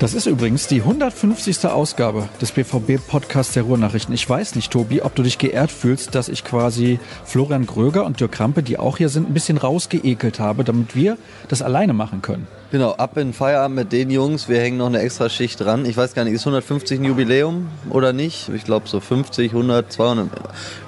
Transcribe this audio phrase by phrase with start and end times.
[0.00, 1.66] Das ist übrigens die 150.
[1.66, 4.14] Ausgabe des BVB-Podcasts der Ruhrnachrichten.
[4.14, 8.18] Ich weiß nicht, Tobi, ob du dich geehrt fühlst, dass ich quasi Florian Gröger und
[8.18, 11.18] Dirk Krampe, die auch hier sind, ein bisschen rausgeekelt habe, damit wir
[11.48, 12.46] das alleine machen können.
[12.72, 14.48] Genau, ab in Feierabend mit den Jungs.
[14.48, 15.84] Wir hängen noch eine extra Schicht dran.
[15.84, 18.48] Ich weiß gar nicht, ist 150 ein Jubiläum oder nicht?
[18.54, 20.30] Ich glaube so 50, 100, 200.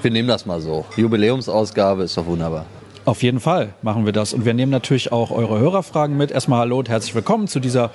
[0.01, 0.87] Wir nehmen das mal so.
[0.97, 2.65] Jubiläumsausgabe ist doch wunderbar.
[3.05, 4.33] Auf jeden Fall machen wir das.
[4.33, 6.31] Und wir nehmen natürlich auch eure Hörerfragen mit.
[6.31, 7.91] Erstmal hallo und herzlich willkommen zu dieser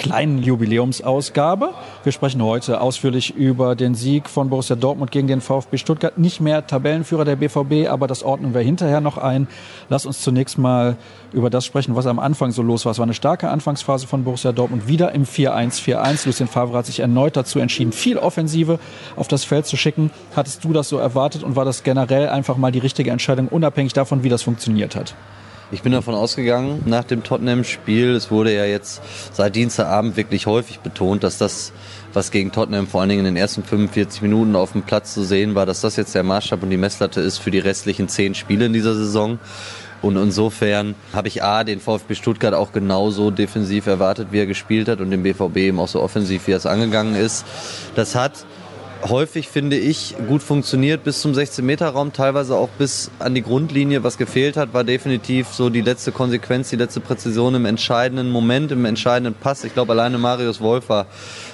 [0.00, 1.74] kleinen Jubiläumsausgabe.
[2.04, 6.16] Wir sprechen heute ausführlich über den Sieg von Borussia Dortmund gegen den VfB Stuttgart.
[6.16, 9.46] Nicht mehr Tabellenführer der BVB, aber das ordnen wir hinterher noch ein.
[9.90, 10.96] Lass uns zunächst mal
[11.34, 12.92] über das sprechen, was am Anfang so los war.
[12.92, 16.26] Es war eine starke Anfangsphase von Borussia Dortmund, wieder im 4-1-4-1.
[16.26, 18.78] Lucien Favre hat sich erneut dazu entschieden, viel Offensive
[19.16, 20.10] auf das Feld zu schicken.
[20.34, 23.92] Hattest du das so erwartet und war das generell einfach mal die richtige Entscheidung, unabhängig
[23.92, 25.14] davon, wie das funktioniert hat?
[25.72, 29.00] Ich bin davon ausgegangen, nach dem Tottenham-Spiel, es wurde ja jetzt
[29.32, 31.72] seit Dienstagabend wirklich häufig betont, dass das,
[32.12, 35.22] was gegen Tottenham vor allen Dingen in den ersten 45 Minuten auf dem Platz zu
[35.22, 38.34] sehen war, dass das jetzt der Maßstab und die Messlatte ist für die restlichen zehn
[38.34, 39.38] Spiele in dieser Saison.
[40.02, 44.88] Und insofern habe ich A, den VfB Stuttgart auch genauso defensiv erwartet, wie er gespielt
[44.88, 47.44] hat und den BVB eben auch so offensiv, wie er es angegangen ist.
[47.94, 48.44] Das hat
[49.08, 54.04] häufig, finde ich, gut funktioniert bis zum 16-Meter-Raum, teilweise auch bis an die Grundlinie.
[54.04, 58.72] Was gefehlt hat, war definitiv so die letzte Konsequenz, die letzte Präzision im entscheidenden Moment,
[58.72, 59.64] im entscheidenden Pass.
[59.64, 61.06] Ich glaube, alleine Marius Wolf war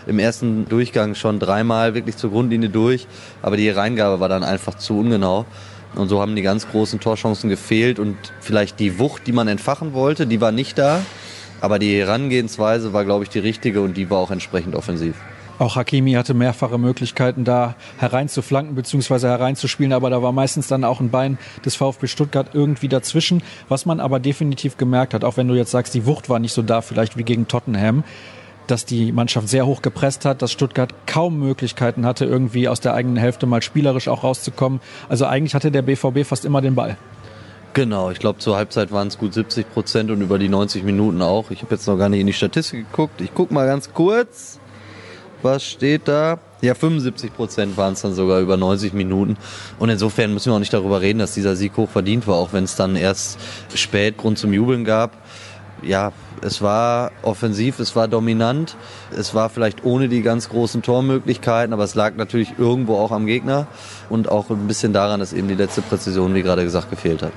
[0.07, 3.07] im ersten Durchgang schon dreimal wirklich zur Grundlinie durch,
[3.43, 5.47] aber die Reingabe war dann einfach zu ungenau.
[5.95, 9.95] Und so haben die ganz großen Torchancen gefehlt und vielleicht die Wucht, die man entfachen
[9.95, 11.01] wollte, die war nicht da.
[11.61, 15.15] Aber die Herangehensweise war, glaube ich, die richtige und die war auch entsprechend offensiv.
[15.59, 19.27] Auch Hakimi hatte mehrfache Möglichkeiten, da hereinzuflanken bzw.
[19.27, 23.43] hereinzuspielen, aber da war meistens dann auch ein Bein des VfB Stuttgart irgendwie dazwischen.
[23.69, 26.53] Was man aber definitiv gemerkt hat, auch wenn du jetzt sagst, die Wucht war nicht
[26.53, 28.05] so da, vielleicht wie gegen Tottenham,
[28.67, 32.93] dass die Mannschaft sehr hoch gepresst hat, dass Stuttgart kaum Möglichkeiten hatte, irgendwie aus der
[32.93, 34.81] eigenen Hälfte mal spielerisch auch rauszukommen.
[35.09, 36.99] Also eigentlich hatte der BVB fast immer den Ball.
[37.73, 41.23] Genau, ich glaube zur Halbzeit waren es gut 70 Prozent und über die 90 Minuten
[41.23, 41.51] auch.
[41.51, 43.21] Ich habe jetzt noch gar nicht in die Statistik geguckt.
[43.21, 44.59] Ich gucke mal ganz kurz.
[45.43, 46.39] Was steht da?
[46.63, 49.37] Ja, 75 Prozent waren es dann sogar über 90 Minuten.
[49.79, 52.53] Und insofern müssen wir auch nicht darüber reden, dass dieser Sieg hoch verdient war, auch
[52.53, 53.39] wenn es dann erst
[53.75, 55.13] spät Grund zum Jubeln gab.
[55.83, 58.77] Ja, es war offensiv, es war dominant,
[59.17, 63.27] es war vielleicht ohne die ganz großen Tormöglichkeiten, aber es lag natürlich irgendwo auch am
[63.27, 63.67] Gegner
[64.09, 67.33] und auch ein bisschen daran, dass eben die letzte Präzision, wie gerade gesagt, gefehlt hat.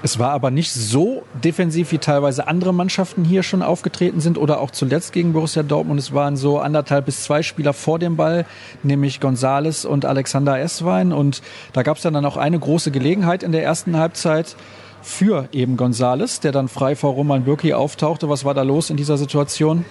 [0.00, 4.60] Es war aber nicht so defensiv, wie teilweise andere Mannschaften hier schon aufgetreten sind oder
[4.60, 5.98] auch zuletzt gegen Borussia Dortmund.
[5.98, 8.46] Es waren so anderthalb bis zwei Spieler vor dem Ball,
[8.84, 11.12] nämlich Gonzales und Alexander Esswein.
[11.12, 11.42] Und
[11.72, 14.54] da gab es dann auch eine große Gelegenheit in der ersten Halbzeit
[15.02, 18.28] für eben Gonzales, der dann frei vor Roman Bürki auftauchte.
[18.28, 19.84] Was war da los in dieser Situation?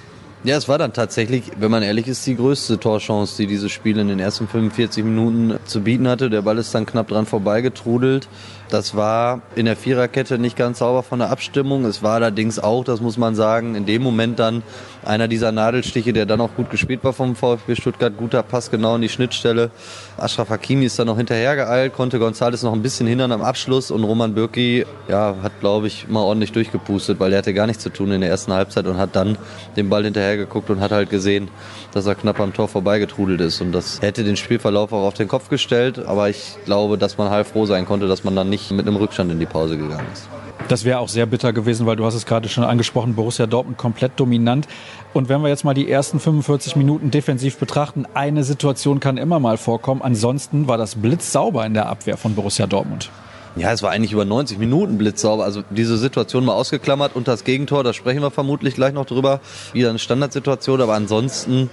[0.44, 3.98] Ja, es war dann tatsächlich, wenn man ehrlich ist, die größte Torchance, die dieses Spiel
[3.98, 6.30] in den ersten 45 Minuten zu bieten hatte.
[6.30, 8.30] Der Ball ist dann knapp dran vorbeigetrudelt.
[8.70, 11.86] Das war in der Viererkette nicht ganz sauber von der Abstimmung.
[11.86, 14.62] Es war allerdings auch, das muss man sagen, in dem Moment dann
[15.06, 18.14] einer dieser Nadelstiche, der dann auch gut gespielt war vom VfB Stuttgart.
[18.18, 19.72] Guter Pass genau in die Schnittstelle.
[20.18, 24.04] Ashraf Hakimi ist dann noch hinterhergeeilt, konnte González noch ein bisschen hindern am Abschluss und
[24.04, 27.90] Roman Bürki ja, hat, glaube ich, mal ordentlich durchgepustet, weil er hatte gar nichts zu
[27.90, 29.38] tun in der ersten Halbzeit und hat dann
[29.78, 31.48] den Ball hinterhergeguckt und hat halt gesehen,
[31.94, 33.62] dass er knapp am Tor vorbeigetrudelt ist.
[33.62, 36.00] Und das hätte den Spielverlauf auch auf den Kopf gestellt.
[36.06, 38.98] Aber ich glaube, dass man halb froh sein konnte, dass man dann nicht mit einem
[38.98, 40.28] Rückstand in die Pause gegangen ist.
[40.68, 43.78] Das wäre auch sehr bitter gewesen, weil du hast es gerade schon angesprochen, Borussia Dortmund
[43.78, 44.68] komplett dominant.
[45.14, 49.40] Und wenn wir jetzt mal die ersten 45 Minuten defensiv betrachten, eine Situation kann immer
[49.40, 50.02] mal vorkommen.
[50.02, 53.10] Ansonsten war das blitzsauber in der Abwehr von Borussia Dortmund.
[53.56, 55.44] Ja, es war eigentlich über 90 Minuten blitzsauber.
[55.44, 59.40] Also diese Situation mal ausgeklammert und das Gegentor, da sprechen wir vermutlich gleich noch drüber.
[59.74, 61.70] Wieder eine Standardsituation, aber ansonsten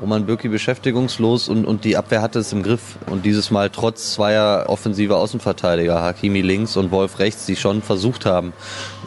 [0.00, 2.96] Roman Bürki beschäftigungslos und, und die Abwehr hatte es im Griff.
[3.10, 8.26] Und dieses Mal trotz zweier offensiver Außenverteidiger, Hakimi links und Wolf rechts, die schon versucht
[8.26, 8.52] haben,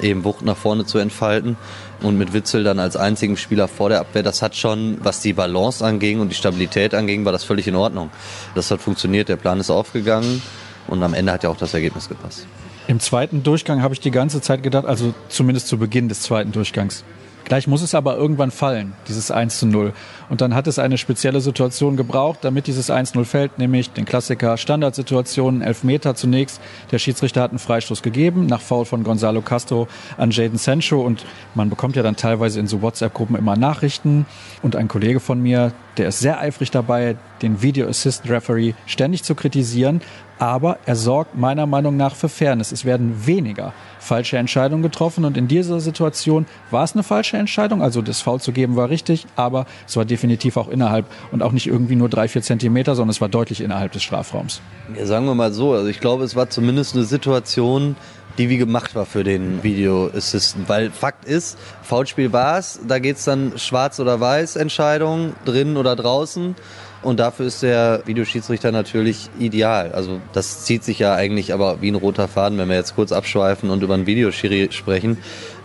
[0.01, 1.57] eben Wucht nach vorne zu entfalten.
[2.01, 5.33] Und mit Witzel dann als einzigen Spieler vor der Abwehr, das hat schon, was die
[5.33, 8.11] Balance anging und die Stabilität anging, war das völlig in Ordnung.
[8.53, 10.41] Das hat funktioniert, der Plan ist aufgegangen
[10.87, 12.45] und am Ende hat ja auch das Ergebnis gepasst.
[12.87, 16.51] Im zweiten Durchgang habe ich die ganze Zeit gedacht, also zumindest zu Beginn des zweiten
[16.51, 17.03] Durchgangs,
[17.47, 19.93] Gleich muss es aber irgendwann fallen, dieses 1 zu 0.
[20.27, 24.57] Und dann hat es eine spezielle Situation gebraucht, damit dieses 1-0 fällt, nämlich den Klassiker
[24.57, 26.59] Standardsituationen, Elfmeter zunächst.
[26.91, 30.99] Der Schiedsrichter hat einen Freistoß gegeben, nach Foul von Gonzalo Castro an Jaden Sancho.
[30.99, 34.25] Und man bekommt ja dann teilweise in so WhatsApp-Gruppen immer Nachrichten.
[34.61, 39.23] Und ein Kollege von mir, der ist sehr eifrig dabei, den Video Assist Referee ständig
[39.23, 40.01] zu kritisieren.
[40.39, 42.71] Aber er sorgt meiner Meinung nach für Fairness.
[42.71, 45.25] Es werden weniger falsche Entscheidungen getroffen.
[45.25, 47.81] Und in dieser Situation war es eine falsche Entscheidung.
[47.81, 51.51] Also das Foul zu geben war richtig, aber es war definitiv auch innerhalb und auch
[51.51, 54.61] nicht irgendwie nur drei, vier Zentimeter, sondern es war deutlich innerhalb des Strafraums.
[54.97, 55.73] Ja, sagen wir mal so.
[55.73, 57.95] Also ich glaube, es war zumindest eine Situation,
[58.37, 60.69] die wie gemacht war für den Video Assistant.
[60.69, 65.77] Weil Fakt ist, Foulspiel war es, da geht es dann schwarz oder weiß Entscheidung, drinnen
[65.77, 66.55] oder draußen.
[67.03, 69.91] Und dafür ist der Videoschiedsrichter natürlich ideal.
[69.91, 73.11] Also das zieht sich ja eigentlich aber wie ein roter Faden, wenn wir jetzt kurz
[73.11, 75.17] abschweifen und über einen Videoschiri sprechen,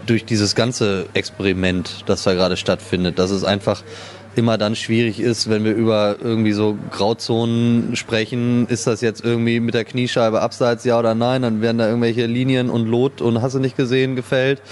[0.06, 3.18] durch dieses ganze Experiment, das da gerade stattfindet.
[3.18, 3.82] Das ist einfach
[4.34, 9.60] immer dann schwierig ist, wenn wir über irgendwie so Grauzonen sprechen, ist das jetzt irgendwie
[9.60, 13.42] mit der Kniescheibe abseits, ja oder nein, dann werden da irgendwelche Linien und Lot und
[13.42, 14.62] hast du nicht gesehen gefällt.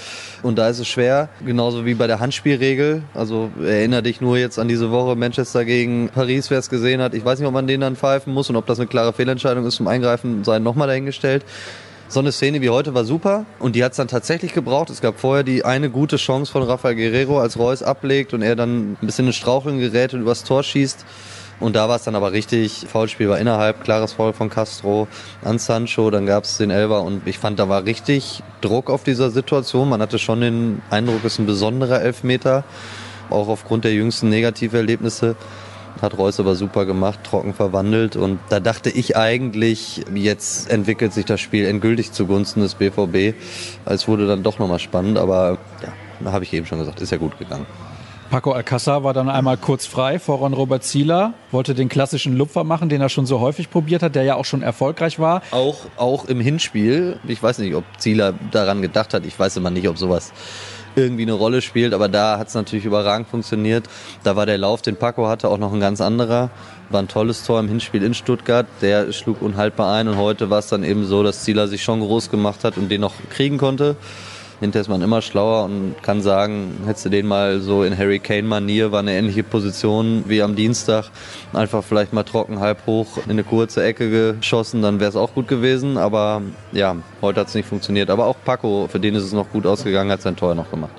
[0.41, 4.57] Und da ist es schwer, genauso wie bei der Handspielregel, also erinnere dich nur jetzt
[4.57, 7.67] an diese Woche Manchester gegen Paris, wer es gesehen hat, ich weiß nicht, ob man
[7.67, 10.87] den dann pfeifen muss und ob das eine klare Fehlentscheidung ist zum Eingreifen, sei nochmal
[10.87, 11.45] dahingestellt
[12.11, 14.89] so eine Szene wie heute war super und die hat es dann tatsächlich gebraucht.
[14.89, 18.57] Es gab vorher die eine gute Chance von Rafael Guerrero, als Reus ablegt und er
[18.57, 21.05] dann ein bisschen in Straucheln gerät und übers Tor schießt.
[21.61, 25.07] Und da war es dann aber richtig, Foulspiel war innerhalb, klares Foul von Castro
[25.41, 29.03] an Sancho, dann gab es den Elber und ich fand, da war richtig Druck auf
[29.03, 29.87] dieser Situation.
[29.87, 32.65] Man hatte schon den Eindruck, es ist ein besonderer Elfmeter,
[33.29, 35.37] auch aufgrund der jüngsten Negativerlebnisse.
[36.01, 38.15] Hat Reus aber super gemacht, trocken verwandelt.
[38.15, 43.35] Und da dachte ich eigentlich, jetzt entwickelt sich das Spiel endgültig zugunsten des BVB.
[43.85, 47.11] Es wurde dann doch nochmal spannend, aber ja, da habe ich eben schon gesagt, ist
[47.11, 47.65] ja gut gegangen.
[48.31, 52.87] Paco Alcázar war dann einmal kurz frei voran Robert Zieler, wollte den klassischen Lupfer machen,
[52.87, 55.41] den er schon so häufig probiert hat, der ja auch schon erfolgreich war.
[55.51, 57.19] Auch, auch im Hinspiel.
[57.27, 59.25] Ich weiß nicht, ob Zieler daran gedacht hat.
[59.25, 60.31] Ich weiß immer nicht, ob sowas
[60.95, 61.93] irgendwie eine Rolle spielt.
[61.93, 63.87] Aber da hat es natürlich überragend funktioniert.
[64.23, 66.49] Da war der Lauf, den Paco hatte, auch noch ein ganz anderer.
[66.89, 68.65] War ein tolles Tor im Hinspiel in Stuttgart.
[68.81, 72.01] Der schlug unhaltbar ein und heute war es dann eben so, dass Zieler sich schon
[72.01, 73.95] groß gemacht hat und den noch kriegen konnte.
[74.61, 78.19] Hinterher ist man immer schlauer und kann sagen, hättest du den mal so in Harry
[78.19, 81.09] Kane-Manier, war eine ähnliche Position wie am Dienstag,
[81.51, 85.33] einfach vielleicht mal trocken halb hoch in eine kurze Ecke geschossen, dann wäre es auch
[85.33, 85.97] gut gewesen.
[85.97, 86.43] Aber
[86.73, 88.11] ja, heute hat es nicht funktioniert.
[88.11, 90.93] Aber auch Paco, für den ist es noch gut ausgegangen, hat sein Tor noch gemacht.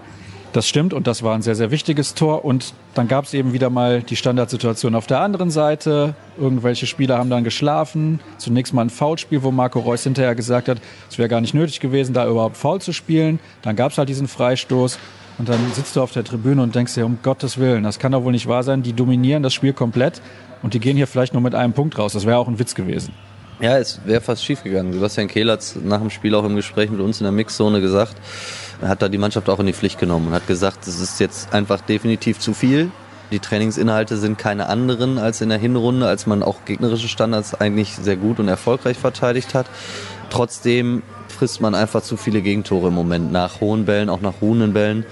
[0.52, 2.44] Das stimmt und das war ein sehr, sehr wichtiges Tor.
[2.44, 6.14] Und dann gab es eben wieder mal die Standardsituation auf der anderen Seite.
[6.38, 8.20] Irgendwelche Spieler haben dann geschlafen.
[8.37, 10.78] Zunächst mal ein Foulspiel, wo Marco Reus hinterher gesagt hat,
[11.10, 13.40] es wäre gar nicht nötig gewesen, da überhaupt Foul zu spielen.
[13.62, 14.99] Dann gab es halt diesen Freistoß.
[15.38, 18.12] Und dann sitzt du auf der Tribüne und denkst dir, um Gottes Willen, das kann
[18.12, 18.82] doch wohl nicht wahr sein.
[18.82, 20.20] Die dominieren das Spiel komplett
[20.62, 22.12] und die gehen hier vielleicht nur mit einem Punkt raus.
[22.12, 23.14] Das wäre auch ein Witz gewesen.
[23.58, 24.93] Ja, es wäre fast schief gegangen.
[24.93, 28.16] Sebastian Kehl hat nach dem Spiel auch im Gespräch mit uns in der Mixzone gesagt,
[28.82, 31.52] hat da die Mannschaft auch in die Pflicht genommen und hat gesagt, es ist jetzt
[31.52, 32.90] einfach definitiv zu viel.
[33.31, 37.94] Die Trainingsinhalte sind keine anderen als in der Hinrunde, als man auch gegnerische Standards eigentlich
[37.94, 39.67] sehr gut und erfolgreich verteidigt hat.
[40.29, 44.75] Trotzdem frisst man einfach zu viele Gegentore im Moment nach hohen Bällen, auch nach ruhenden
[44.75, 45.06] Bällen.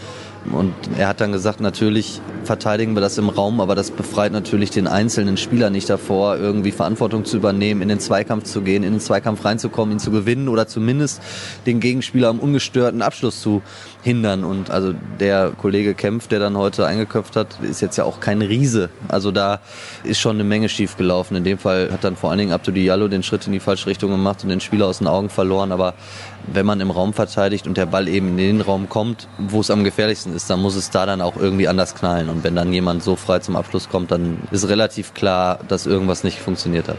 [0.51, 4.71] Und er hat dann gesagt, natürlich verteidigen wir das im Raum, aber das befreit natürlich
[4.71, 8.93] den einzelnen Spieler nicht davor, irgendwie Verantwortung zu übernehmen, in den Zweikampf zu gehen, in
[8.93, 11.21] den Zweikampf reinzukommen, ihn zu gewinnen oder zumindest
[11.67, 13.63] den Gegenspieler am ungestörten Abschluss zu
[14.03, 14.45] hindern.
[14.45, 18.43] Und also der Kollege Kempf, der dann heute eingeköpft hat, ist jetzt ja auch kein
[18.43, 18.91] Riese.
[19.09, 19.61] Also da
[20.05, 21.37] ist schon eine Menge schief gelaufen.
[21.37, 23.87] In dem Fall hat dann vor allen Dingen Abdu Diallo den Schritt in die falsche
[23.87, 25.73] Richtung gemacht und den Spieler aus den Augen verloren.
[25.73, 25.95] Aber
[26.47, 29.71] wenn man im Raum verteidigt und der Ball eben in den Raum kommt, wo es
[29.71, 32.29] am gefährlichsten ist, dann muss es da dann auch irgendwie anders knallen.
[32.29, 36.25] Und wenn dann jemand so frei zum Abschluss kommt, dann ist relativ klar, dass irgendwas
[36.25, 36.99] nicht funktioniert hat.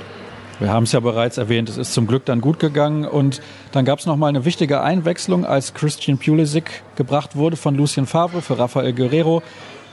[0.61, 3.41] Wir haben es ja bereits erwähnt, es ist zum Glück dann gut gegangen und
[3.71, 8.43] dann gab es nochmal eine wichtige Einwechslung, als Christian Pulisic gebracht wurde von Lucien Favre
[8.43, 9.41] für Rafael Guerrero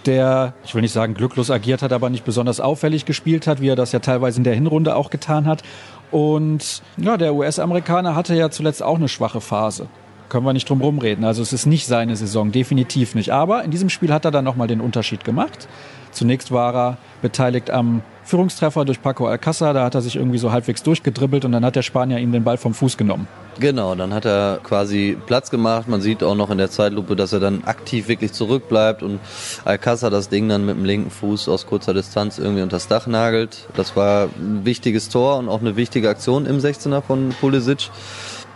[0.06, 3.68] der, ich will nicht sagen glücklos agiert hat, aber nicht besonders auffällig gespielt hat, wie
[3.68, 5.62] er das ja teilweise in der Hinrunde auch getan hat.
[6.10, 9.88] Und ja, der US-Amerikaner hatte ja zuletzt auch eine schwache Phase.
[10.28, 11.24] Können wir nicht drum rumreden.
[11.24, 13.32] Also es ist nicht seine Saison, definitiv nicht.
[13.32, 15.68] Aber in diesem Spiel hat er dann nochmal den Unterschied gemacht.
[16.10, 19.72] Zunächst war er beteiligt am Führungstreffer durch Paco Alcázar.
[19.72, 22.44] Da hat er sich irgendwie so halbwegs durchgedribbelt und dann hat der Spanier ihm den
[22.44, 23.26] Ball vom Fuß genommen.
[23.58, 25.88] Genau, dann hat er quasi Platz gemacht.
[25.88, 29.18] Man sieht auch noch in der Zeitlupe, dass er dann aktiv wirklich zurückbleibt und
[29.64, 33.06] Alcázar das Ding dann mit dem linken Fuß aus kurzer Distanz irgendwie unter das Dach
[33.06, 33.66] nagelt.
[33.74, 37.88] Das war ein wichtiges Tor und auch eine wichtige Aktion im 16er von Pulisic.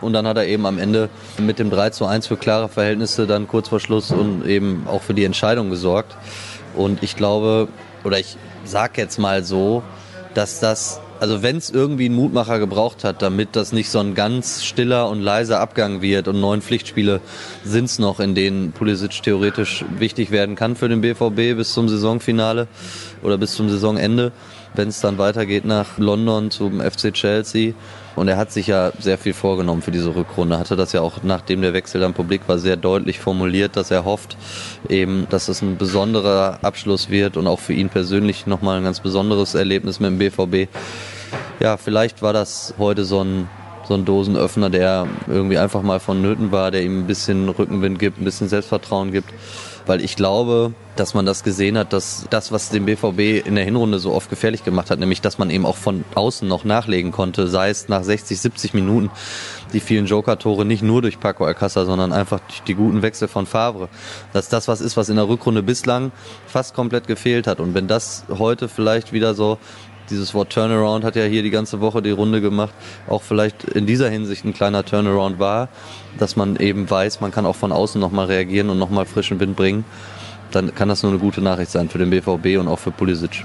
[0.02, 3.26] Und dann hat er eben am Ende mit dem 3 zu 1 für klare Verhältnisse
[3.26, 6.14] dann kurz vor Schluss und eben auch für die Entscheidung gesorgt.
[6.74, 7.68] Und ich glaube,
[8.04, 9.82] oder ich sag jetzt mal so,
[10.34, 14.14] dass das, also wenn es irgendwie einen Mutmacher gebraucht hat, damit das nicht so ein
[14.14, 17.20] ganz stiller und leiser Abgang wird und neun Pflichtspiele
[17.64, 21.88] sind es noch, in denen Pulisic theoretisch wichtig werden kann für den BVB bis zum
[21.88, 22.66] Saisonfinale
[23.22, 24.32] oder bis zum Saisonende,
[24.74, 27.74] wenn es dann weitergeht nach London zum FC Chelsea.
[28.14, 30.58] Und er hat sich ja sehr viel vorgenommen für diese Rückrunde.
[30.58, 34.04] Hatte das ja auch, nachdem der Wechsel dann publik war, sehr deutlich formuliert, dass er
[34.04, 34.36] hofft,
[34.88, 39.00] eben, dass es ein besonderer Abschluss wird und auch für ihn persönlich nochmal ein ganz
[39.00, 40.70] besonderes Erlebnis mit dem BVB.
[41.60, 43.48] Ja, vielleicht war das heute so ein
[43.84, 48.20] so ein Dosenöffner, der irgendwie einfach mal vonnöten war, der ihm ein bisschen Rückenwind gibt,
[48.20, 49.32] ein bisschen Selbstvertrauen gibt
[49.86, 53.64] weil ich glaube, dass man das gesehen hat, dass das, was den BVB in der
[53.64, 57.12] Hinrunde so oft gefährlich gemacht hat, nämlich dass man eben auch von außen noch nachlegen
[57.12, 59.10] konnte, sei es nach 60, 70 Minuten,
[59.72, 63.46] die vielen Joker-Tore nicht nur durch Paco Alcázar, sondern einfach durch die guten Wechsel von
[63.46, 63.88] Favre,
[64.32, 66.12] dass das was ist, was in der Rückrunde bislang
[66.46, 67.58] fast komplett gefehlt hat.
[67.60, 69.58] Und wenn das heute vielleicht wieder so
[70.10, 72.74] dieses Wort Turnaround hat ja hier die ganze Woche die Runde gemacht,
[73.08, 75.68] auch vielleicht in dieser Hinsicht ein kleiner Turnaround war,
[76.18, 79.56] dass man eben weiß, man kann auch von außen nochmal reagieren und nochmal frischen Wind
[79.56, 79.84] bringen,
[80.50, 83.44] dann kann das nur eine gute Nachricht sein für den BVB und auch für Pulisic.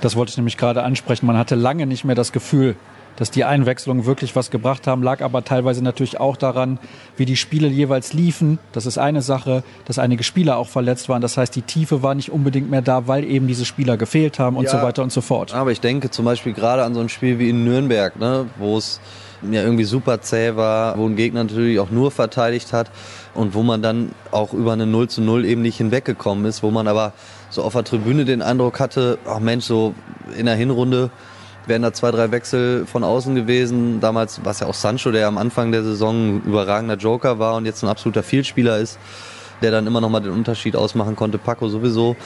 [0.00, 1.26] Das wollte ich nämlich gerade ansprechen.
[1.26, 2.76] Man hatte lange nicht mehr das Gefühl,
[3.18, 6.78] dass die Einwechslungen wirklich was gebracht haben, lag aber teilweise natürlich auch daran,
[7.16, 8.60] wie die Spiele jeweils liefen.
[8.72, 11.20] Das ist eine Sache, dass einige Spieler auch verletzt waren.
[11.20, 14.56] Das heißt, die Tiefe war nicht unbedingt mehr da, weil eben diese Spieler gefehlt haben
[14.56, 15.52] und ja, so weiter und so fort.
[15.52, 18.78] Aber ich denke zum Beispiel gerade an so ein Spiel wie in Nürnberg, ne, wo
[18.78, 19.00] es
[19.42, 22.88] ja irgendwie super zäh war, wo ein Gegner natürlich auch nur verteidigt hat
[23.34, 26.70] und wo man dann auch über eine 0 zu 0 eben nicht hinweggekommen ist, wo
[26.70, 27.12] man aber
[27.50, 29.94] so auf der Tribüne den Eindruck hatte, ach Mensch, so
[30.36, 31.10] in der Hinrunde
[31.68, 34.00] wären da zwei, drei Wechsel von außen gewesen.
[34.00, 37.56] Damals war es ja auch Sancho, der am Anfang der Saison ein überragender Joker war
[37.56, 38.98] und jetzt ein absoluter Vielspieler ist,
[39.62, 41.38] der dann immer noch mal den Unterschied ausmachen konnte.
[41.38, 42.16] Paco sowieso.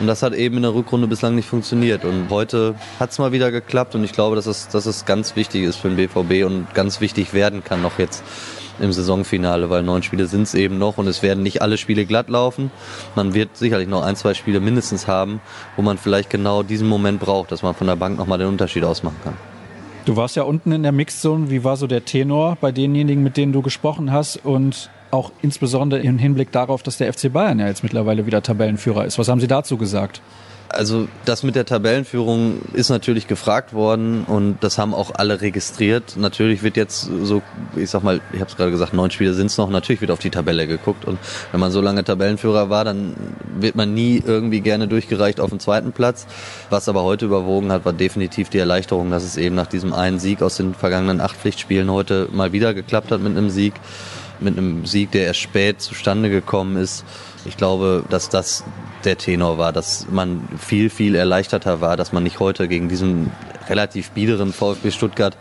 [0.00, 2.04] Und das hat eben in der Rückrunde bislang nicht funktioniert.
[2.04, 5.36] Und heute hat es mal wieder geklappt und ich glaube, dass es, dass es ganz
[5.36, 8.22] wichtig ist für den BVB und ganz wichtig werden kann noch jetzt
[8.78, 12.04] im Saisonfinale, weil neun Spiele sind es eben noch und es werden nicht alle Spiele
[12.04, 12.70] glatt laufen.
[13.14, 15.40] Man wird sicherlich noch ein, zwei Spiele mindestens haben,
[15.76, 18.84] wo man vielleicht genau diesen Moment braucht, dass man von der Bank nochmal den Unterschied
[18.84, 19.34] ausmachen kann.
[20.04, 21.50] Du warst ja unten in der Mixzone.
[21.50, 24.36] Wie war so der Tenor bei denjenigen, mit denen du gesprochen hast?
[24.36, 29.04] Und auch insbesondere im Hinblick darauf, dass der FC Bayern ja jetzt mittlerweile wieder Tabellenführer
[29.04, 29.18] ist.
[29.18, 30.20] Was haben Sie dazu gesagt?
[30.68, 36.16] Also das mit der Tabellenführung ist natürlich gefragt worden und das haben auch alle registriert.
[36.16, 37.42] Natürlich wird jetzt so,
[37.76, 40.10] ich sag mal, ich habe es gerade gesagt, neun Spiele sind es noch, natürlich wird
[40.10, 41.18] auf die Tabelle geguckt und
[41.52, 43.14] wenn man so lange Tabellenführer war, dann
[43.58, 46.26] wird man nie irgendwie gerne durchgereicht auf den zweiten Platz.
[46.68, 50.18] Was aber heute überwogen hat, war definitiv die Erleichterung, dass es eben nach diesem einen
[50.18, 53.74] Sieg aus den vergangenen acht Pflichtspielen heute mal wieder geklappt hat mit einem Sieg,
[54.40, 57.04] mit einem Sieg, der erst spät zustande gekommen ist.
[57.44, 58.64] Ich glaube, dass das
[59.04, 63.30] der Tenor war, dass man viel, viel erleichterter war, dass man nicht heute gegen diesen
[63.68, 65.36] relativ biederen VfB Stuttgart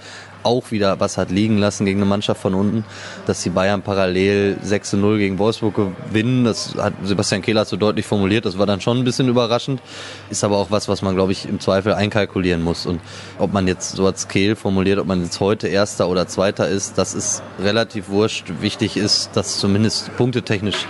[0.45, 2.85] auch wieder was hat liegen lassen gegen eine Mannschaft von unten,
[3.25, 6.45] dass die Bayern parallel 6 0 gegen Wolfsburg gewinnen.
[6.45, 8.45] Das hat Sebastian Kehler so deutlich formuliert.
[8.45, 9.81] Das war dann schon ein bisschen überraschend.
[10.29, 12.85] Ist aber auch was, was man, glaube ich, im Zweifel einkalkulieren muss.
[12.85, 13.01] Und
[13.39, 16.97] ob man jetzt so als Kehl formuliert, ob man jetzt heute Erster oder Zweiter ist,
[16.97, 18.51] das ist relativ wurscht.
[18.61, 20.85] Wichtig ist, dass zumindest punktetechnisch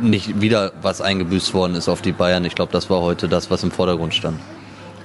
[0.00, 2.44] nicht wieder was eingebüßt worden ist auf die Bayern.
[2.44, 4.38] Ich glaube, das war heute das, was im Vordergrund stand.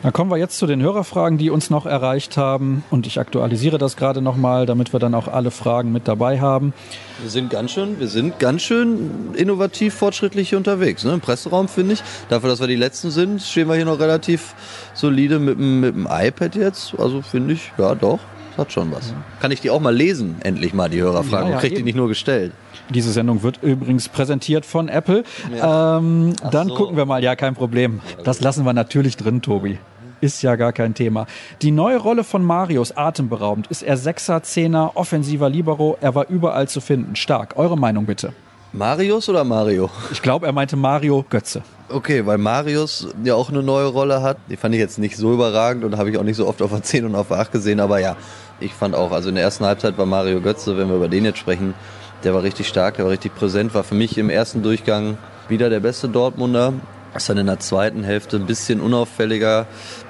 [0.08, 2.82] Dann kommen wir jetzt zu den Hörerfragen, die uns noch erreicht haben.
[2.92, 6.74] Und ich aktualisiere das gerade nochmal, damit wir dann auch alle Fragen mit dabei haben.
[7.22, 11.04] Wir sind ganz schön, wir sind ganz schön innovativ fortschrittlich hier unterwegs.
[11.04, 11.12] Ne?
[11.12, 12.04] Im Presseraum finde ich.
[12.30, 14.56] Dafür, dass wir die Letzten sind, stehen wir hier noch relativ
[14.94, 16.98] solide mit, mit dem iPad jetzt.
[16.98, 18.20] Also finde ich, ja doch,
[18.52, 19.14] das hat schon was.
[19.42, 21.50] Kann ich die auch mal lesen, endlich mal, die Hörerfragen?
[21.50, 22.54] Ja, ja, kriegt die nicht nur gestellt.
[22.90, 25.26] Diese Sendung wird übrigens präsentiert von Apple.
[25.54, 25.98] Ja.
[25.98, 26.76] Ähm, dann so.
[26.76, 27.22] gucken wir mal.
[27.22, 28.00] Ja, kein Problem.
[28.24, 29.78] Das lassen wir natürlich drin, Tobi.
[30.20, 31.28] Ist ja gar kein Thema.
[31.62, 33.68] Die neue Rolle von Marius, atemberaubend.
[33.68, 35.98] Ist er Sechser, Zehner, offensiver Libero?
[36.02, 37.16] Er war überall zu finden.
[37.16, 37.54] Stark.
[37.56, 38.34] Eure Meinung bitte.
[38.74, 39.90] Marius oder Mario?
[40.12, 41.62] Ich glaube, er meinte Mario Götze.
[41.90, 44.38] Okay, weil Marius ja auch eine neue Rolle hat.
[44.50, 46.72] Die fand ich jetzt nicht so überragend und habe ich auch nicht so oft auf
[46.72, 47.80] der 10 und auf der 8 gesehen.
[47.80, 48.18] Aber ja,
[48.60, 51.26] ich fand auch, also in der ersten Halbzeit war Mario Götze, wenn wir über den
[51.26, 51.76] jetzt sprechen,
[52.24, 55.70] der war richtig stark, der war richtig präsent, war für mich im ersten Durchgang wieder
[55.70, 56.74] der beste Dortmunder.
[57.16, 59.66] Ist dann in der zweiten Hälfte ein bisschen unauffälliger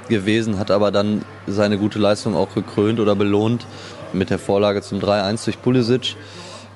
[0.10, 3.66] gewesen, hat aber dann seine gute Leistung auch gekrönt oder belohnt
[4.14, 6.16] mit der Vorlage zum 3-1 durch Pulisic.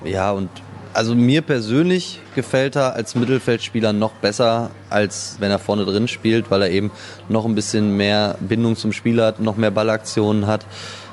[0.04, 0.48] Ja, und
[0.94, 6.50] also mir persönlich gefällt er als Mittelfeldspieler noch besser, als wenn er vorne drin spielt,
[6.50, 6.90] weil er eben
[7.28, 10.66] noch ein bisschen mehr Bindung zum Spiel hat, noch mehr Ballaktionen hat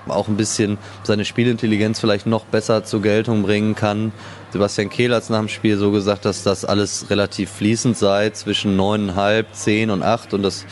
[0.08, 4.12] auch ein bisschen seine Spielintelligenz vielleicht noch besser zur Geltung bringen kann.
[4.51, 8.32] Sebastian Kehl hat es nach dem Spiel so gesagt, dass das alles relativ fließend sei,
[8.32, 10.65] zwischen neuneinhalb, zehn und acht und dass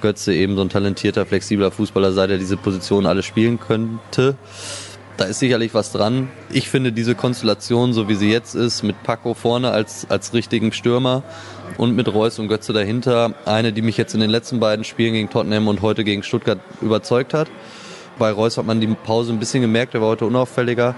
[0.00, 4.36] Götze eben so ein talentierter, flexibler Fußballer sei, der diese Position alle spielen könnte.
[5.16, 6.28] Da ist sicherlich was dran.
[6.50, 10.72] Ich finde diese Konstellation, so wie sie jetzt ist, mit Paco vorne als, als richtigen
[10.72, 11.22] Stürmer
[11.76, 15.14] und mit Reus und Götze dahinter, eine, die mich jetzt in den letzten beiden Spielen
[15.14, 17.48] gegen Tottenham und heute gegen Stuttgart überzeugt hat.
[18.18, 20.94] Bei Reus hat man die Pause ein bisschen gemerkt, er war heute unauffälliger.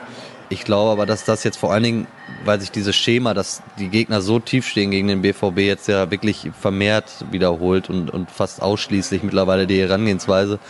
[0.49, 2.07] Ich glaube aber, dass das jetzt vor allen Dingen,
[2.45, 6.11] weil sich dieses Schema, dass die Gegner so tief stehen gegen den BVB jetzt ja
[6.11, 10.61] wirklich vermehrt wiederholt und, und fast ausschließlich mittlerweile die Herangehensweise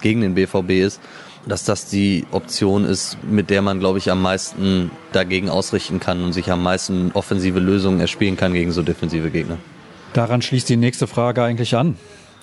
[0.00, 1.00] gegen den BVB ist,
[1.46, 6.24] dass das die Option ist, mit der man, glaube ich, am meisten dagegen ausrichten kann
[6.24, 9.58] und sich am meisten offensive Lösungen erspielen kann gegen so defensive Gegner.
[10.14, 11.96] Daran schließt die nächste Frage eigentlich an.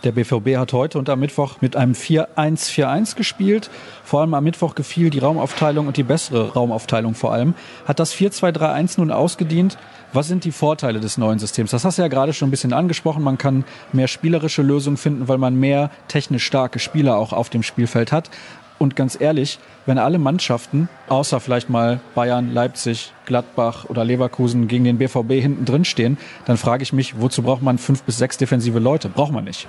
[0.06, 3.72] Der BVB hat heute und am Mittwoch mit einem 4-1-4-1 gespielt.
[4.04, 7.56] Vor allem am Mittwoch gefiel die Raumaufteilung und die bessere Raumaufteilung vor allem.
[7.86, 9.80] Hat das 4-2-3-1 nun ausgedient?
[10.14, 11.72] Was sind die Vorteile des neuen Systems?
[11.72, 13.24] Das hast du ja gerade schon ein bisschen angesprochen.
[13.24, 17.64] Man kann mehr spielerische Lösungen finden, weil man mehr technisch starke Spieler auch auf dem
[17.64, 18.30] Spielfeld hat.
[18.78, 19.58] Und ganz ehrlich,
[19.88, 25.66] wenn alle Mannschaften, außer vielleicht mal Bayern, Leipzig, Gladbach oder Leverkusen gegen den BVB hinten
[25.66, 29.10] drin stehen, dann frage ich mich, wozu braucht man fünf bis sechs defensive Leute?
[29.10, 29.68] Braucht man nicht.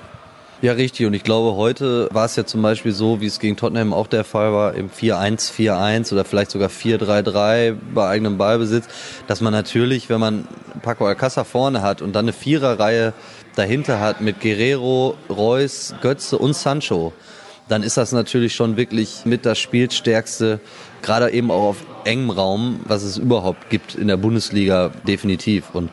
[0.62, 1.06] Ja, richtig.
[1.06, 4.06] Und ich glaube, heute war es ja zum Beispiel so, wie es gegen Tottenham auch
[4.06, 8.86] der Fall war, im 4-1-4-1 oder vielleicht sogar 4-3-3 bei eigenem Ballbesitz,
[9.26, 10.48] dass man natürlich, wenn man
[10.80, 13.12] Paco Alcázar vorne hat und dann eine Viererreihe
[13.54, 17.12] dahinter hat mit Guerrero, Reus, Götze und Sancho,
[17.68, 20.60] dann ist das natürlich schon wirklich mit das Spielstärkste,
[21.02, 25.74] gerade eben auch auf engem Raum, was es überhaupt gibt in der Bundesliga, definitiv.
[25.74, 25.90] Und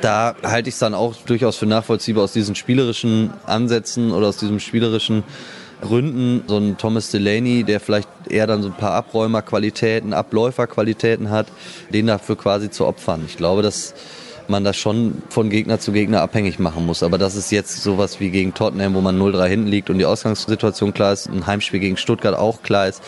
[0.00, 4.36] da halte ich es dann auch durchaus für nachvollziehbar aus diesen spielerischen Ansätzen oder aus
[4.36, 5.22] diesem spielerischen
[5.80, 11.46] Gründen, so ein Thomas Delaney, der vielleicht eher dann so ein paar Abräumerqualitäten, Abläuferqualitäten hat,
[11.92, 13.22] den dafür quasi zu opfern.
[13.26, 13.94] Ich glaube, dass
[14.48, 17.02] man das schon von Gegner zu Gegner abhängig machen muss.
[17.02, 20.04] Aber das ist jetzt sowas wie gegen Tottenham, wo man 0-3 hinten liegt und die
[20.04, 23.02] Ausgangssituation klar ist, ein Heimspiel gegen Stuttgart auch klar ist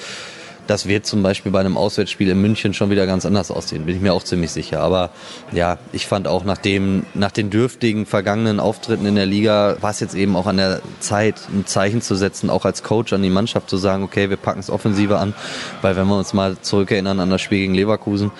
[0.66, 3.96] das wird zum Beispiel bei einem Auswärtsspiel in München schon wieder ganz anders aussehen, bin
[3.96, 4.80] ich mir auch ziemlich sicher.
[4.80, 5.10] Aber
[5.52, 9.90] ja, ich fand auch nach dem, nach den dürftigen vergangenen Auftritten in der Liga war
[9.90, 13.22] es jetzt eben auch an der Zeit, ein Zeichen zu setzen, auch als Coach an
[13.22, 15.34] die Mannschaft zu sagen, okay, wir packen es offensiver an,
[15.82, 18.30] weil wenn wir uns mal zurückerinnern an das Spiel gegen Leverkusen,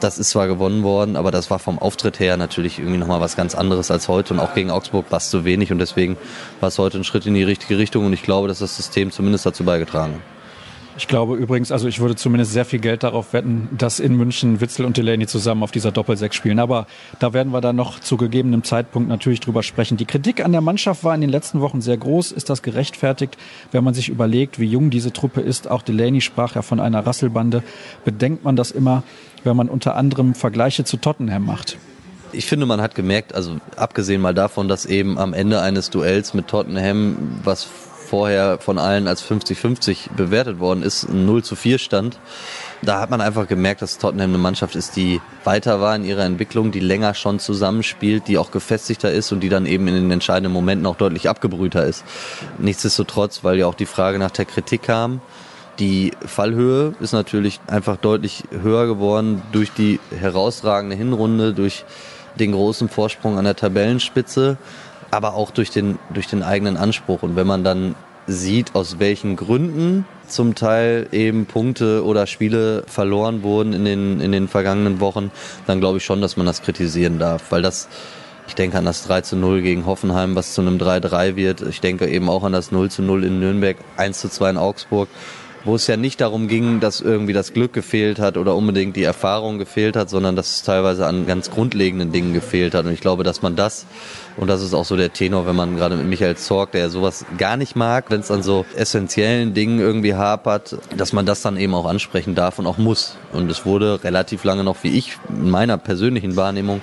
[0.00, 3.36] das ist zwar gewonnen worden, aber das war vom Auftritt her natürlich irgendwie nochmal was
[3.36, 6.16] ganz anderes als heute und auch gegen Augsburg war es zu wenig und deswegen
[6.60, 9.10] war es heute ein Schritt in die richtige Richtung und ich glaube, dass das System
[9.10, 10.33] zumindest dazu beigetragen hat.
[10.96, 14.60] Ich glaube übrigens, also ich würde zumindest sehr viel Geld darauf wetten, dass in München
[14.60, 16.60] Witzel und Delaney zusammen auf dieser Doppelsechs spielen.
[16.60, 16.86] Aber
[17.18, 19.96] da werden wir dann noch zu gegebenem Zeitpunkt natürlich drüber sprechen.
[19.96, 22.30] Die Kritik an der Mannschaft war in den letzten Wochen sehr groß.
[22.30, 23.36] Ist das gerechtfertigt,
[23.72, 25.68] wenn man sich überlegt, wie jung diese Truppe ist?
[25.68, 27.64] Auch Delaney sprach ja von einer Rasselbande.
[28.04, 29.02] Bedenkt man das immer,
[29.42, 31.76] wenn man unter anderem Vergleiche zu Tottenham macht?
[32.34, 36.34] ich finde, man hat gemerkt, also abgesehen mal davon, dass eben am Ende eines Duells
[36.34, 37.68] mit Tottenham, was
[38.14, 42.20] vorher von allen als 50-50 bewertet worden ist, ein 0 zu 4 stand.
[42.80, 46.22] Da hat man einfach gemerkt, dass Tottenham eine Mannschaft ist, die weiter war in ihrer
[46.22, 50.12] Entwicklung, die länger schon zusammenspielt, die auch gefestigter ist und die dann eben in den
[50.12, 52.04] entscheidenden Momenten auch deutlich abgebrühter ist.
[52.58, 55.20] Nichtsdestotrotz, weil ja auch die Frage nach der Kritik kam,
[55.80, 61.84] die Fallhöhe ist natürlich einfach deutlich höher geworden durch die herausragende Hinrunde, durch
[62.38, 64.56] den großen Vorsprung an der Tabellenspitze
[65.14, 67.22] aber auch durch den, durch den eigenen Anspruch.
[67.22, 67.94] Und wenn man dann
[68.26, 74.32] sieht, aus welchen Gründen zum Teil eben Punkte oder Spiele verloren wurden in den, in
[74.32, 75.30] den vergangenen Wochen,
[75.66, 77.88] dann glaube ich schon, dass man das kritisieren darf, weil das
[78.46, 81.62] ich denke an das 3 zu 0 gegen Hoffenheim, was zu einem 3-3 wird.
[81.62, 84.56] Ich denke eben auch an das 0 zu 0 in Nürnberg, 1 zu 2 in
[84.58, 85.08] Augsburg
[85.64, 89.02] wo es ja nicht darum ging, dass irgendwie das Glück gefehlt hat oder unbedingt die
[89.02, 92.84] Erfahrung gefehlt hat, sondern dass es teilweise an ganz grundlegenden Dingen gefehlt hat.
[92.84, 93.86] Und ich glaube, dass man das,
[94.36, 96.88] und das ist auch so der Tenor, wenn man gerade mit Michael Zorg, der ja
[96.88, 101.42] sowas gar nicht mag, wenn es an so essentiellen Dingen irgendwie hapert, dass man das
[101.42, 103.16] dann eben auch ansprechen darf und auch muss.
[103.32, 106.82] Und es wurde relativ lange noch, wie ich in meiner persönlichen Wahrnehmung,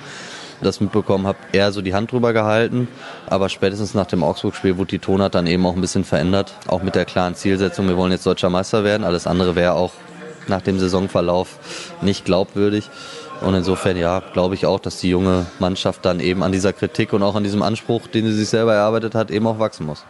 [0.62, 2.88] das mitbekommen habe, eher so die Hand drüber gehalten.
[3.26, 6.54] Aber spätestens nach dem Augsburg-Spiel wurde die Tonart dann eben auch ein bisschen verändert.
[6.68, 9.04] Auch mit der klaren Zielsetzung, wir wollen jetzt deutscher Meister werden.
[9.04, 9.92] Alles andere wäre auch
[10.48, 11.58] nach dem Saisonverlauf
[12.00, 12.90] nicht glaubwürdig.
[13.40, 17.12] Und insofern, ja, glaube ich auch, dass die junge Mannschaft dann eben an dieser Kritik
[17.12, 20.04] und auch an diesem Anspruch, den sie sich selber erarbeitet hat, eben auch wachsen muss.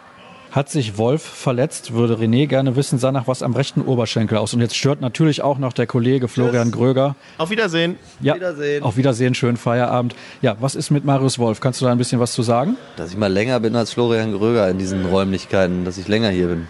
[0.53, 4.53] Hat sich Wolf verletzt, würde René gerne wissen, sah nach was am rechten Oberschenkel aus.
[4.53, 6.73] Und jetzt stört natürlich auch noch der Kollege Florian Tschüss.
[6.73, 7.15] Gröger.
[7.39, 7.97] Auf Wiedersehen.
[8.21, 8.83] Ja, Wiedersehen.
[8.83, 10.15] auf Wiedersehen, schönen Feierabend.
[10.43, 11.59] Ja, was ist mit Marius Wolf?
[11.59, 12.77] Kannst du da ein bisschen was zu sagen?
[12.97, 16.49] Dass ich mal länger bin als Florian Gröger in diesen Räumlichkeiten, dass ich länger hier
[16.49, 16.67] bin.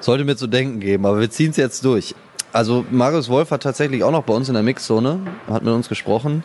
[0.00, 2.14] sollte mir zu denken geben, aber wir ziehen es jetzt durch.
[2.54, 5.90] Also Marius Wolf hat tatsächlich auch noch bei uns in der Mixzone, hat mit uns
[5.90, 6.44] gesprochen.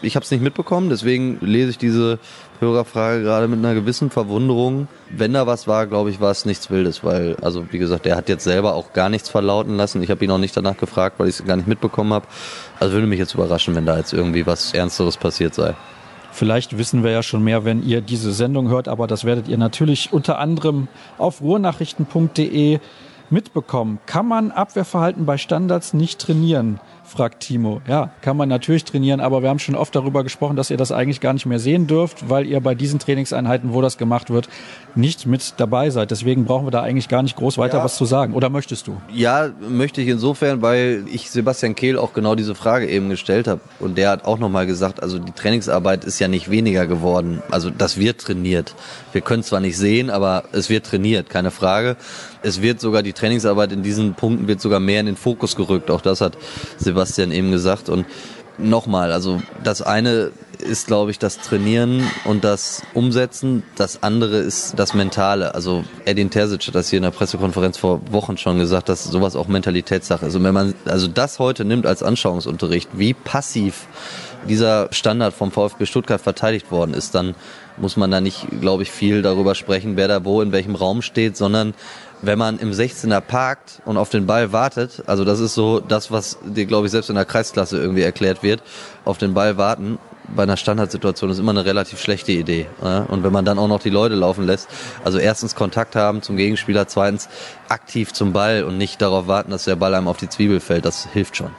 [0.00, 2.18] Ich habe es nicht mitbekommen, deswegen lese ich diese
[2.60, 4.86] Hörerfrage gerade mit einer gewissen Verwunderung.
[5.10, 8.16] Wenn da was war, glaube ich, war es nichts Wildes, weil, also wie gesagt, der
[8.16, 10.02] hat jetzt selber auch gar nichts verlauten lassen.
[10.02, 12.26] Ich habe ihn auch nicht danach gefragt, weil ich es gar nicht mitbekommen habe.
[12.78, 15.74] Also würde mich jetzt überraschen, wenn da jetzt irgendwie was Ernsteres passiert sei.
[16.30, 19.58] Vielleicht wissen wir ja schon mehr, wenn ihr diese Sendung hört, aber das werdet ihr
[19.58, 22.78] natürlich unter anderem auf ruhrnachrichten.de
[23.30, 23.98] mitbekommen.
[24.06, 26.80] Kann man Abwehrverhalten bei Standards nicht trainieren?
[27.08, 27.80] Fragt Timo.
[27.88, 30.92] Ja, kann man natürlich trainieren, aber wir haben schon oft darüber gesprochen, dass ihr das
[30.92, 34.48] eigentlich gar nicht mehr sehen dürft, weil ihr bei diesen Trainingseinheiten, wo das gemacht wird,
[34.94, 36.10] nicht mit dabei seid.
[36.10, 37.84] Deswegen brauchen wir da eigentlich gar nicht groß weiter ja.
[37.84, 38.34] was zu sagen.
[38.34, 39.00] Oder möchtest du?
[39.12, 43.60] Ja, möchte ich insofern, weil ich Sebastian Kehl auch genau diese Frage eben gestellt habe.
[43.80, 47.42] Und der hat auch nochmal gesagt, also die Trainingsarbeit ist ja nicht weniger geworden.
[47.50, 48.74] Also das wird trainiert.
[49.12, 51.96] Wir können zwar nicht sehen, aber es wird trainiert, keine Frage.
[52.42, 55.90] Es wird sogar die Trainingsarbeit in diesen Punkten wird sogar mehr in den Fokus gerückt.
[55.90, 56.36] Auch das hat
[56.78, 57.88] Sebastian eben gesagt.
[57.88, 58.06] Und
[58.58, 63.62] nochmal, also das eine ist, glaube ich, das Trainieren und das Umsetzen.
[63.76, 65.54] Das andere ist das Mentale.
[65.54, 69.36] Also Edin Terzic hat das hier in der Pressekonferenz vor Wochen schon gesagt, dass sowas
[69.36, 70.34] auch Mentalitätssache ist.
[70.34, 73.86] Und wenn man also das heute nimmt als Anschauungsunterricht, wie passiv
[74.48, 77.34] dieser Standard vom VfB Stuttgart verteidigt worden ist, dann
[77.76, 81.02] muss man da nicht, glaube ich, viel darüber sprechen, wer da wo in welchem Raum
[81.02, 81.74] steht, sondern
[82.22, 86.10] wenn man im 16er parkt und auf den Ball wartet, also das ist so das,
[86.10, 88.62] was dir, glaube ich, selbst in der Kreisklasse irgendwie erklärt wird,
[89.04, 89.98] auf den Ball warten
[90.34, 92.66] bei einer Standardsituation ist immer eine relativ schlechte Idee.
[93.08, 94.68] Und wenn man dann auch noch die Leute laufen lässt,
[95.04, 97.28] also erstens Kontakt haben zum Gegenspieler, zweitens
[97.68, 100.84] aktiv zum Ball und nicht darauf warten, dass der Ball einem auf die Zwiebel fällt,
[100.84, 101.50] das hilft schon.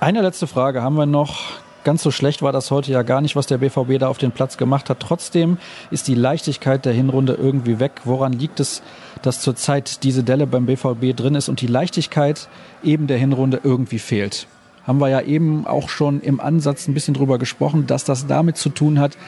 [0.00, 1.42] Eine letzte Frage haben wir noch
[1.84, 4.32] ganz so schlecht war das heute ja gar nicht, was der BVB da auf den
[4.32, 5.00] Platz gemacht hat.
[5.00, 5.58] Trotzdem
[5.90, 7.92] ist die Leichtigkeit der Hinrunde irgendwie weg.
[8.04, 8.82] Woran liegt es,
[9.22, 12.48] dass zurzeit diese Delle beim BVB drin ist und die Leichtigkeit
[12.82, 14.46] eben der Hinrunde irgendwie fehlt?
[14.86, 18.56] Haben wir ja eben auch schon im Ansatz ein bisschen drüber gesprochen, dass das damit
[18.56, 19.18] zu tun hat,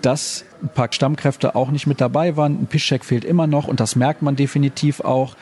[0.00, 2.62] dass ein paar Stammkräfte auch nicht mit dabei waren.
[2.62, 5.36] Ein Pischek fehlt immer noch und das merkt man definitiv auch.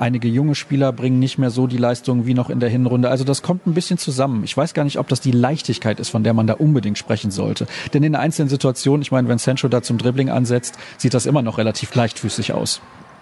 [0.00, 3.10] Einige junge Spieler bringen nicht mehr so die Leistung wie noch in der Hinrunde.
[3.10, 4.44] Also das kommt ein bisschen zusammen.
[4.44, 7.30] Ich weiß gar nicht, ob das die Leichtigkeit ist, von der man da unbedingt sprechen
[7.30, 7.66] sollte.
[7.92, 11.42] Denn in einzelnen Situationen, ich meine, wenn Sancho da zum Dribbling ansetzt, sieht das immer
[11.42, 12.80] noch relativ leichtfüßig aus.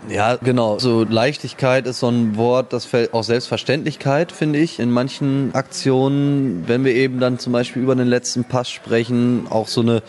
[0.09, 0.79] Ja, genau.
[0.79, 6.62] So Leichtigkeit ist so ein Wort, das fällt auch Selbstverständlichkeit, finde ich, in manchen Aktionen.
[6.69, 10.03] Wenn wir eben dann zum Beispiel über den letzten Pass sprechen, auch so eine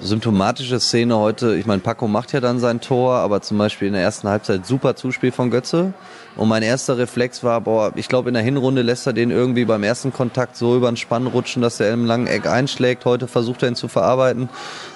[0.00, 3.94] symptomatische Szene heute, ich meine, Paco macht ja dann sein Tor, aber zum Beispiel in
[3.94, 5.92] der ersten Halbzeit super Zuspiel von Götze.
[6.36, 9.64] Und mein erster Reflex war, boah, ich glaube in der Hinrunde lässt er den irgendwie
[9.64, 13.04] beim ersten Kontakt so über den Spann rutschen, dass er im langen Eck einschlägt.
[13.04, 14.48] Heute versucht er ihn zu verarbeiten,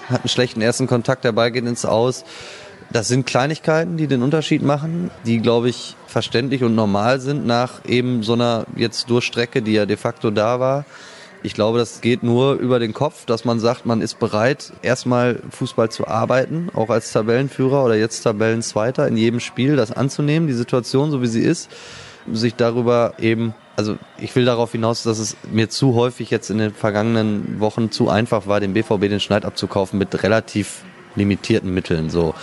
[0.09, 2.25] hat einen schlechten ersten Kontakt, der Ball geht ins Aus.
[2.91, 7.85] Das sind Kleinigkeiten, die den Unterschied machen, die, glaube ich, verständlich und normal sind nach
[7.85, 10.85] eben so einer jetzt Durchstrecke, die ja de facto da war.
[11.45, 15.43] Ich glaube, das geht nur über den Kopf, dass man sagt, man ist bereit, erstmal
[15.51, 20.55] Fußball zu arbeiten, auch als Tabellenführer oder jetzt Tabellenzweiter in jedem Spiel, das anzunehmen, die
[20.55, 21.71] Situation so wie sie ist,
[22.33, 26.57] sich darüber eben, also ich will darauf hinaus, dass es mir zu häufig jetzt in
[26.57, 30.81] den vergangenen Wochen zu einfach war, dem BVB den Schneid abzukaufen mit relativ
[31.15, 32.35] limitierten Mitteln, so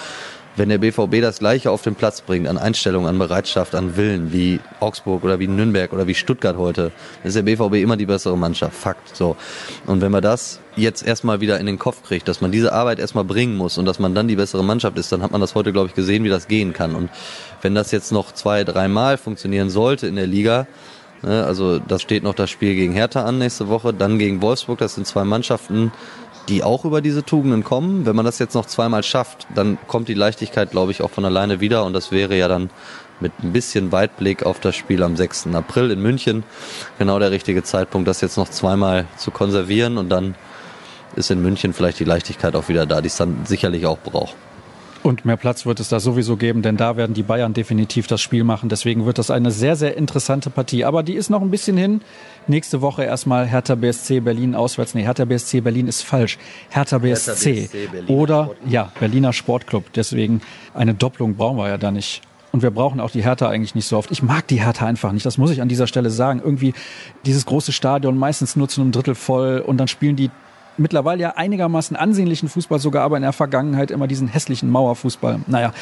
[0.58, 4.34] wenn der BVB das Gleiche auf den Platz bringt, an Einstellung, an Bereitschaft, an Willen,
[4.34, 6.92] wie Augsburg oder wie Nürnberg oder wie Stuttgart heute,
[7.24, 8.76] ist der BVB immer die bessere Mannschaft.
[8.76, 9.16] Fakt.
[9.16, 9.38] So.
[9.86, 13.00] Und wenn man das jetzt erstmal wieder in den Kopf kriegt, dass man diese Arbeit
[13.00, 15.56] erstmal bringen muss und dass man dann die bessere Mannschaft ist, dann hat man das
[15.56, 16.96] heute, glaube ich, gesehen, wie das gehen kann.
[16.96, 17.10] Und
[17.62, 20.68] wenn das jetzt noch zwei, dreimal funktionieren sollte in der Liga,
[21.22, 24.80] ne, also das steht noch das Spiel gegen Hertha an nächste Woche, dann gegen Wolfsburg,
[24.80, 25.92] das sind zwei Mannschaften,
[26.50, 28.06] die auch über diese Tugenden kommen.
[28.06, 31.26] Wenn man das jetzt noch zweimal schafft, dann kommt die Leichtigkeit, glaube ich, auch von
[31.26, 31.86] alleine wieder.
[31.86, 32.70] Und das wäre ja dann
[33.20, 35.48] mit ein bisschen Weitblick auf das Spiel am 6.
[35.54, 36.44] April in München
[36.98, 39.98] genau der richtige Zeitpunkt, das jetzt noch zweimal zu konservieren.
[39.98, 40.36] Und dann
[41.16, 44.36] ist in München vielleicht die Leichtigkeit auch wieder da, die es dann sicherlich auch braucht.
[45.04, 48.22] Und mehr Platz wird es da sowieso geben, denn da werden die Bayern definitiv das
[48.22, 48.70] Spiel machen.
[48.70, 50.86] Deswegen wird das eine sehr, sehr interessante Partie.
[50.86, 52.02] Aber die ist noch ein bisschen hin.
[52.46, 54.94] Nächste Woche erstmal Hertha BSC Berlin auswärts.
[54.94, 56.38] Nee, Hertha BSC Berlin ist falsch.
[56.70, 57.54] Hertha BSC.
[57.54, 58.72] Hertha BSC Oder, Sportclub.
[58.72, 59.94] ja, Berliner Sportclub.
[59.94, 60.42] Deswegen
[60.76, 62.22] eine Doppelung brauchen wir ja da nicht.
[62.52, 64.12] Und wir brauchen auch die Hertha eigentlich nicht so oft.
[64.12, 65.26] Ich mag die Hertha einfach nicht.
[65.26, 66.42] Das muss ich an dieser Stelle sagen.
[66.44, 66.74] Irgendwie
[67.26, 70.30] dieses große Stadion meistens nur zu einem Drittel voll und dann spielen die
[70.82, 75.42] mittlerweile ja einigermaßen ansehnlichen Fußball, sogar aber in der Vergangenheit immer diesen hässlichen Mauerfußball.
[75.48, 75.74] Naja,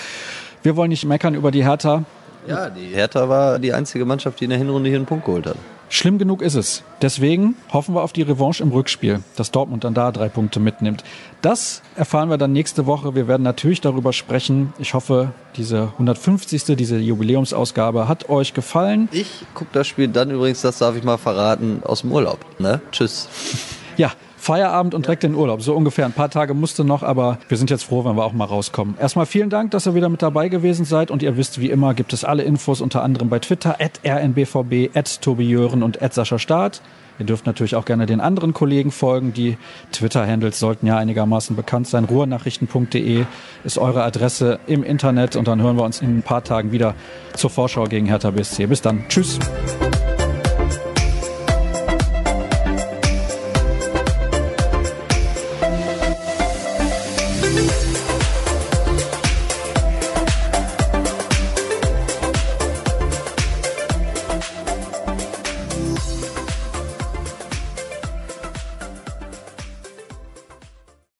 [0.63, 2.03] wir wollen nicht meckern über die Hertha.
[2.47, 5.45] Ja, die Hertha war die einzige Mannschaft, die in der Hinrunde hier einen Punkt geholt
[5.45, 5.55] hat.
[5.91, 6.83] Schlimm genug ist es.
[7.01, 11.03] Deswegen hoffen wir auf die Revanche im Rückspiel, dass Dortmund dann da drei Punkte mitnimmt.
[11.41, 13.15] Das erfahren wir dann nächste Woche.
[13.15, 14.71] Wir werden natürlich darüber sprechen.
[14.77, 16.75] Ich hoffe, diese 150.
[16.77, 19.09] diese Jubiläumsausgabe hat euch gefallen.
[19.11, 22.37] Ich gucke das Spiel dann übrigens, das darf ich mal verraten, aus dem Urlaub.
[22.59, 22.81] Ne?
[22.91, 23.27] Tschüss.
[23.97, 24.11] Ja,
[24.49, 25.61] Feierabend und direkt in den Urlaub.
[25.61, 26.05] So ungefähr.
[26.05, 28.95] Ein paar Tage musste noch, aber wir sind jetzt froh, wenn wir auch mal rauskommen.
[28.99, 31.11] Erstmal vielen Dank, dass ihr wieder mit dabei gewesen seid.
[31.11, 34.89] Und ihr wisst, wie immer gibt es alle Infos unter anderem bei Twitter, at rnbvb,
[34.97, 36.81] at tobijören und at Sascha Staat.
[37.19, 39.33] Ihr dürft natürlich auch gerne den anderen Kollegen folgen.
[39.33, 39.55] Die
[39.91, 42.05] Twitter-Handles sollten ja einigermaßen bekannt sein.
[42.05, 43.25] Ruhrnachrichten.de
[43.63, 45.35] ist eure Adresse im Internet.
[45.35, 46.95] Und dann hören wir uns in ein paar Tagen wieder
[47.35, 48.65] zur Vorschau gegen Hertha BSC.
[48.65, 49.03] Bis dann.
[49.09, 49.37] Tschüss.